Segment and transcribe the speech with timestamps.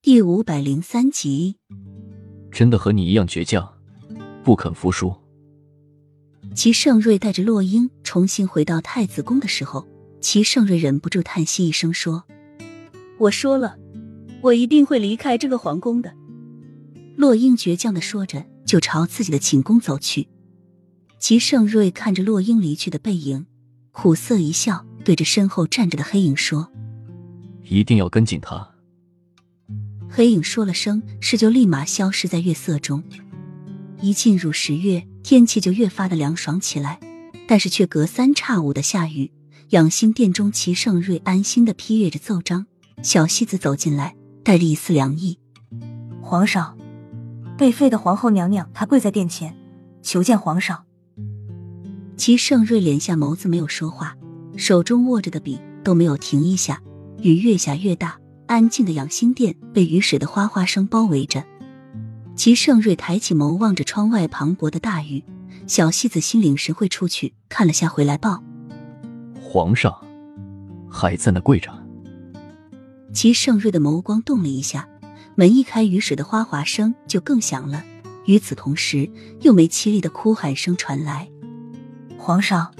[0.00, 1.56] 第五百零三集，
[2.52, 3.68] 真的和你一样倔强，
[4.44, 5.12] 不肯服输。
[6.54, 9.84] 齐盛瑞带着洛英重新回到太子宫的时候，
[10.20, 12.22] 齐盛瑞忍不住叹息一声说
[13.18, 13.76] ：“我说了，
[14.40, 16.14] 我一定会离开这个皇宫的。”
[17.18, 20.28] 洛英倔强的说着，就朝自己的寝宫走去。
[21.18, 23.46] 齐盛瑞看着洛英离去的背影，
[23.90, 26.70] 苦涩一笑，对着身后站着的黑影说
[27.68, 28.74] ：“一定要跟紧他。”
[30.18, 33.04] 黑影说了声“是”，就立马消失在月色中。
[34.00, 36.98] 一进入十月，天气就越发的凉爽起来，
[37.46, 39.30] 但是却隔三差五的下雨。
[39.68, 42.66] 养心殿中，齐盛瑞安心的批阅着奏章。
[43.00, 45.38] 小西子走进来，带着一丝凉意
[46.20, 46.76] ：“皇上，
[47.56, 49.56] 被废的皇后娘娘，她跪在殿前，
[50.02, 50.82] 求见皇上。”
[52.18, 54.16] 齐盛瑞敛下眸子，没有说话，
[54.56, 56.82] 手中握着的笔都没有停一下。
[57.22, 58.18] 雨越下越大。
[58.48, 61.44] 安静的养心殿被雨水的哗哗声包围着。
[62.34, 65.22] 齐盛瑞抬起眸望着窗外磅礴的大雨，
[65.66, 68.42] 小戏子心领神会出去看了下，回来报：
[69.42, 69.94] 皇上
[70.88, 71.70] 还在那跪着。
[73.12, 74.88] 齐盛瑞的眸光动了一下，
[75.34, 77.84] 门一开，雨水的哗哗声就更响了。
[78.24, 79.10] 与此同时，
[79.40, 81.28] 又没凄厉的哭喊声传来
[82.16, 82.72] ：“皇上，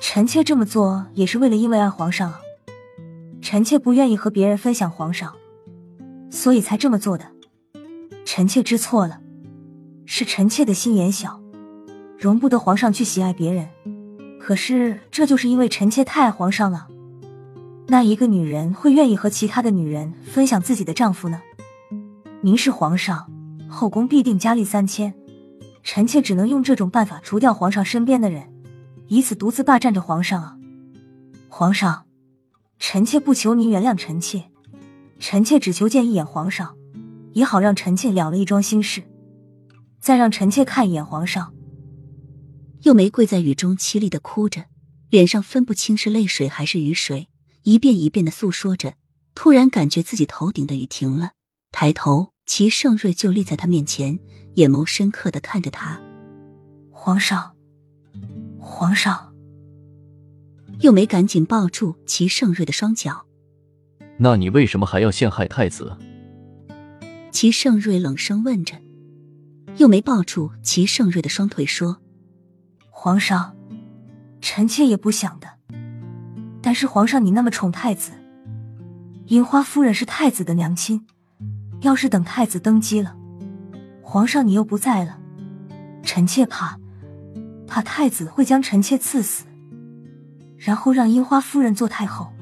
[0.00, 2.40] 臣妾这么做也是为了因为爱皇上啊。”
[3.48, 5.32] 臣妾不愿意和别人分享皇上，
[6.30, 7.30] 所以才这么做的。
[8.24, 9.20] 臣妾知错了，
[10.04, 11.40] 是臣妾的心眼小，
[12.18, 13.68] 容不得皇上去喜爱别人。
[14.40, 16.88] 可是这就是因为臣妾太爱皇上了。
[17.86, 21.40] 那一个女人会愿意和其他的女人分享自己的丈夫呢？
[22.40, 23.30] 您是皇上，
[23.68, 25.14] 后宫必定佳丽三千，
[25.84, 28.52] 臣妾只能用这种办法除掉皇上身边的人，
[29.06, 30.56] 以此独自霸占着皇上啊！
[31.48, 32.05] 皇上。
[32.78, 34.50] 臣妾不求您原谅臣妾，
[35.18, 36.76] 臣妾只求见一眼皇上，
[37.32, 39.02] 也好让臣妾了了一桩心事。
[40.00, 41.52] 再让臣妾看一眼皇上。
[42.82, 44.66] 又梅跪在雨中凄厉的哭着，
[45.10, 47.28] 脸上分不清是泪水还是雨水，
[47.62, 48.94] 一遍一遍的诉说着。
[49.34, 51.32] 突然感觉自己头顶的雨停了，
[51.72, 54.18] 抬头，齐盛瑞就立在他面前，
[54.54, 56.00] 眼眸深刻的看着他。
[56.90, 57.56] 皇上，
[58.60, 59.25] 皇上。
[60.80, 63.26] 又没赶紧抱住齐盛瑞的双脚，
[64.18, 65.96] 那你为什么还要陷害太子？
[67.30, 68.76] 齐盛瑞冷声问着。
[69.78, 71.98] 又没抱住齐盛瑞的双腿说
[72.88, 73.54] ：“皇上，
[74.40, 75.46] 臣妾也不想的。
[76.62, 78.12] 但是皇上你那么宠太子，
[79.26, 81.06] 樱花夫人是太子的娘亲，
[81.82, 83.14] 要是等太子登基了，
[84.00, 85.18] 皇上你又不在了，
[86.02, 86.80] 臣妾怕，
[87.66, 89.44] 怕太子会将臣妾赐死。”
[90.56, 92.32] 然后让樱花夫人做太后。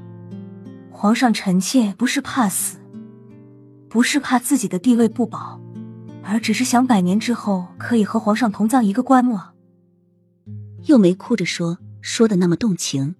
[0.91, 2.78] 皇上，臣妾不是怕死，
[3.88, 5.60] 不是怕自己的地位不保，
[6.22, 9.38] 而只是想百年之后可以和皇上同葬一个棺木。
[10.84, 13.16] 又没哭着说，说的那么动情。